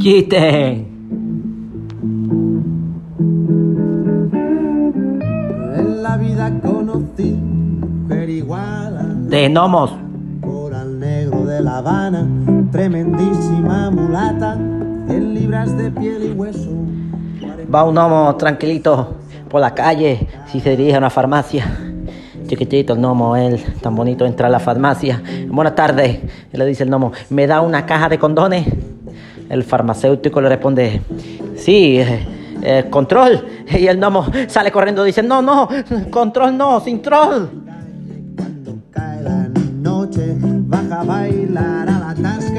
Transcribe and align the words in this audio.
Chiste. 0.00 0.86
En 5.76 6.02
la 6.02 6.16
vida 6.16 6.58
conocí 6.62 7.38
De 9.28 9.48
gnomos. 9.50 9.92
coral 10.40 10.98
negro 10.98 11.44
de 11.44 11.60
La 11.60 11.76
Habana, 11.78 12.26
tremendísima 12.72 13.90
mulata, 13.90 14.56
100 15.06 15.34
libras 15.34 15.76
de 15.76 15.90
piel 15.90 16.30
y 16.30 16.32
hueso. 16.32 16.70
Va 17.72 17.84
un 17.84 17.94
gnomo 17.94 18.34
tranquilito 18.36 19.16
por 19.50 19.60
la 19.60 19.74
calle 19.74 20.26
si 20.46 20.60
se 20.60 20.78
dirige 20.78 20.94
a 20.94 20.98
una 20.98 21.10
farmacia. 21.10 21.66
Chiquitito 22.46 22.94
el 22.94 23.00
gnomo, 23.00 23.36
él, 23.36 23.62
tan 23.82 23.94
bonito, 23.94 24.24
entra 24.24 24.46
a 24.46 24.50
la 24.50 24.60
farmacia. 24.60 25.22
Buenas 25.48 25.74
tardes, 25.74 26.20
le 26.52 26.64
dice 26.64 26.84
el 26.84 26.88
gnomo, 26.88 27.12
¿me 27.28 27.46
da 27.46 27.60
una 27.60 27.84
caja 27.84 28.08
de 28.08 28.18
condones? 28.18 28.66
El 29.50 29.64
farmacéutico 29.64 30.40
le 30.40 30.48
responde, 30.48 31.02
sí, 31.56 31.98
eh, 31.98 32.26
eh, 32.62 32.86
control. 32.88 33.44
Y 33.68 33.86
el 33.88 33.98
gnomo 33.98 34.24
sale 34.46 34.70
corriendo 34.70 35.02
dice, 35.02 35.24
no, 35.24 35.42
no, 35.42 35.68
control 36.08 36.56
no, 36.56 36.80
sin 36.80 37.02
troll. 37.02 37.48
Cuando 38.36 38.78
cae 38.92 39.22
la 39.22 39.48
noche, 39.48 40.36
baja 40.38 41.00
a 41.00 41.04
bailar 41.04 41.88
a 41.88 41.98
la 41.98 42.14
tasca 42.14 42.49